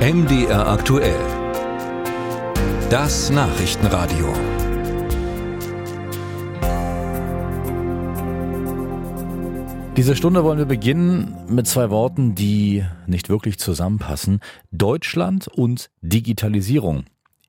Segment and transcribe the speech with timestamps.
[0.00, 1.20] MDR aktuell.
[2.88, 4.32] Das Nachrichtenradio.
[9.98, 14.40] Diese Stunde wollen wir beginnen mit zwei Worten, die nicht wirklich zusammenpassen.
[14.70, 17.04] Deutschland und Digitalisierung.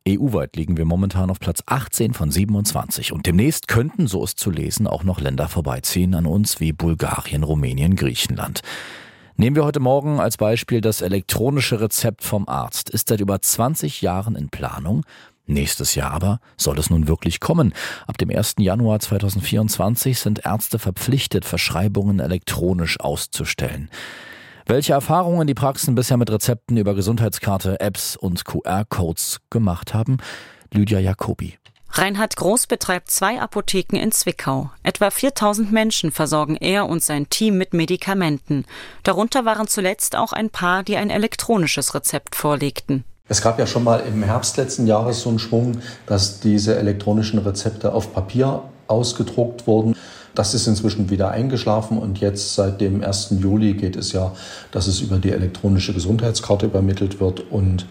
[0.05, 4.51] EU-weit liegen wir momentan auf Platz 18 von 27 und demnächst könnten, so ist zu
[4.51, 8.61] lesen, auch noch Länder vorbeiziehen an uns wie Bulgarien, Rumänien, Griechenland.
[9.41, 12.91] Nehmen wir heute Morgen als Beispiel das elektronische Rezept vom Arzt.
[12.91, 15.03] Ist seit über 20 Jahren in Planung.
[15.47, 17.73] Nächstes Jahr aber soll es nun wirklich kommen.
[18.05, 18.57] Ab dem 1.
[18.59, 23.89] Januar 2024 sind Ärzte verpflichtet, Verschreibungen elektronisch auszustellen.
[24.67, 30.17] Welche Erfahrungen die Praxen bisher mit Rezepten über Gesundheitskarte, Apps und QR-Codes gemacht haben?
[30.71, 31.55] Lydia Jacobi.
[31.93, 34.71] Reinhard Groß betreibt zwei Apotheken in Zwickau.
[34.81, 38.63] Etwa 4000 Menschen versorgen er und sein Team mit Medikamenten.
[39.03, 43.03] Darunter waren zuletzt auch ein paar, die ein elektronisches Rezept vorlegten.
[43.27, 47.39] Es gab ja schon mal im Herbst letzten Jahres so einen Schwung, dass diese elektronischen
[47.39, 49.95] Rezepte auf Papier ausgedruckt wurden.
[50.33, 53.35] Das ist inzwischen wieder eingeschlafen und jetzt seit dem 1.
[53.41, 54.31] Juli geht es ja,
[54.71, 57.85] dass es über die elektronische Gesundheitskarte übermittelt wird und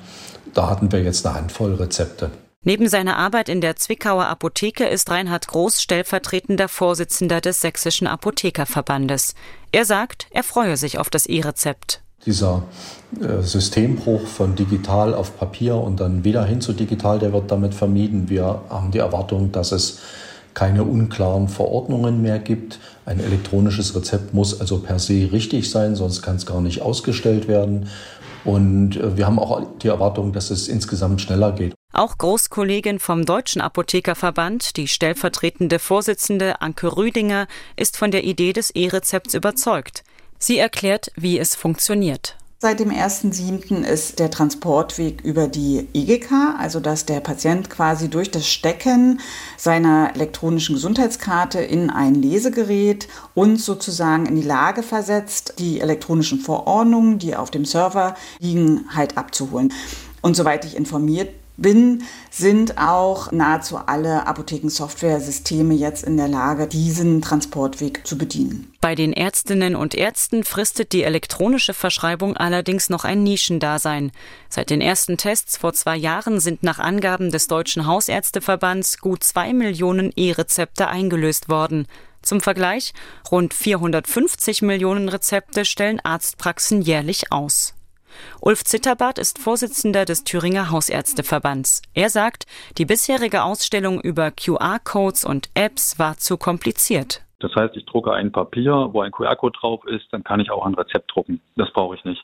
[0.54, 2.30] da hatten wir jetzt eine Handvoll Rezepte.
[2.62, 9.34] Neben seiner Arbeit in der Zwickauer Apotheke ist Reinhard Groß stellvertretender Vorsitzender des Sächsischen Apothekerverbandes.
[9.72, 12.02] Er sagt, er freue sich auf das E-Rezept.
[12.26, 12.64] Dieser
[13.18, 17.72] äh, Systembruch von digital auf Papier und dann wieder hin zu digital, der wird damit
[17.72, 18.28] vermieden.
[18.28, 20.00] Wir haben die Erwartung, dass es
[20.52, 22.78] keine unklaren Verordnungen mehr gibt.
[23.06, 27.48] Ein elektronisches Rezept muss also per se richtig sein, sonst kann es gar nicht ausgestellt
[27.48, 27.88] werden.
[28.44, 31.74] Und äh, wir haben auch die Erwartung, dass es insgesamt schneller geht.
[31.92, 38.70] Auch Großkollegin vom Deutschen Apothekerverband, die stellvertretende Vorsitzende Anke Rüdinger, ist von der Idee des
[38.70, 40.04] E-Rezepts überzeugt.
[40.38, 42.36] Sie erklärt, wie es funktioniert.
[42.62, 43.84] Seit dem 1.7.
[43.84, 49.20] ist der Transportweg über die EGK, also dass der Patient quasi durch das Stecken
[49.56, 57.18] seiner elektronischen Gesundheitskarte in ein Lesegerät uns sozusagen in die Lage versetzt, die elektronischen Verordnungen,
[57.18, 59.72] die auf dem Server liegen, halt abzuholen.
[60.20, 61.30] Und soweit ich informiert
[61.60, 68.72] bin, sind auch nahezu alle Apothekensoftware-Systeme jetzt in der Lage, diesen Transportweg zu bedienen.
[68.80, 74.10] Bei den Ärztinnen und Ärzten fristet die elektronische Verschreibung allerdings noch ein Nischendasein.
[74.48, 79.52] Seit den ersten Tests vor zwei Jahren sind nach Angaben des Deutschen Hausärzteverbands gut zwei
[79.52, 81.86] Millionen E-Rezepte eingelöst worden.
[82.22, 82.92] Zum Vergleich,
[83.30, 87.74] rund 450 Millionen Rezepte stellen Arztpraxen jährlich aus.
[88.40, 91.82] Ulf Zitterbart ist Vorsitzender des Thüringer Hausärzteverbands.
[91.94, 92.46] Er sagt,
[92.78, 97.22] die bisherige Ausstellung über QR-Codes und Apps war zu kompliziert.
[97.40, 100.66] Das heißt, ich drucke ein Papier, wo ein QR-Code drauf ist, dann kann ich auch
[100.66, 101.40] ein Rezept drucken.
[101.56, 102.22] Das brauche ich nicht.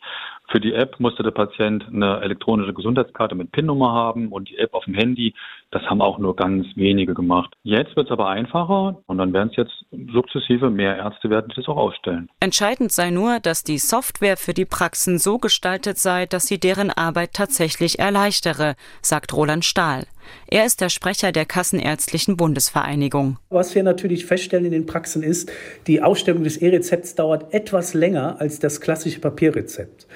[0.49, 4.75] Für die App musste der Patient eine elektronische Gesundheitskarte mit PIN-Nummer haben und die App
[4.75, 5.35] auf dem Handy,
[5.73, 7.53] das haben auch nur ganz wenige gemacht.
[7.65, 11.57] Jetzt wird es aber einfacher und dann werden es jetzt sukzessive mehr Ärzte werden, die
[11.57, 12.29] das auch ausstellen.
[12.39, 16.91] Entscheidend sei nur, dass die Software für die Praxen so gestaltet sei, dass sie deren
[16.91, 20.05] Arbeit tatsächlich erleichtere, sagt Roland Stahl.
[20.49, 23.39] Er ist der Sprecher der Kassenärztlichen Bundesvereinigung.
[23.49, 25.51] Was wir natürlich feststellen in den Praxen ist,
[25.87, 30.07] die Ausstellung des E-Rezepts dauert etwas länger als das klassische Papierrezept.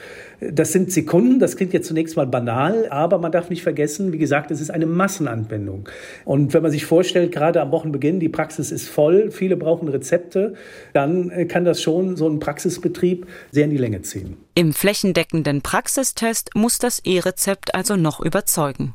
[0.40, 4.18] Das sind Sekunden, das klingt jetzt zunächst mal banal, aber man darf nicht vergessen, wie
[4.18, 5.88] gesagt, es ist eine Massenanwendung.
[6.24, 10.54] Und wenn man sich vorstellt, gerade am Wochenbeginn, die Praxis ist voll, viele brauchen Rezepte,
[10.92, 14.36] dann kann das schon so einen Praxisbetrieb sehr in die Länge ziehen.
[14.54, 18.94] Im flächendeckenden Praxistest muss das E-Rezept also noch überzeugen.